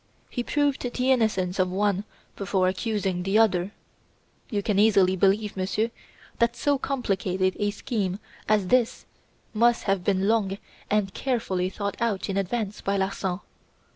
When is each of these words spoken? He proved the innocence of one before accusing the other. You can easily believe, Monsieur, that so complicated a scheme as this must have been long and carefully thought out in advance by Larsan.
He 0.31 0.41
proved 0.41 0.81
the 0.81 1.11
innocence 1.11 1.59
of 1.59 1.69
one 1.71 2.05
before 2.35 2.67
accusing 2.67 3.21
the 3.21 3.37
other. 3.37 3.71
You 4.49 4.63
can 4.63 4.79
easily 4.79 5.15
believe, 5.15 5.55
Monsieur, 5.55 5.91
that 6.39 6.55
so 6.55 6.79
complicated 6.79 7.55
a 7.59 7.69
scheme 7.69 8.17
as 8.49 8.69
this 8.69 9.05
must 9.53 9.83
have 9.83 10.03
been 10.03 10.27
long 10.27 10.57
and 10.89 11.13
carefully 11.13 11.69
thought 11.69 11.97
out 12.01 12.29
in 12.29 12.35
advance 12.37 12.81
by 12.81 12.97
Larsan. 12.97 13.41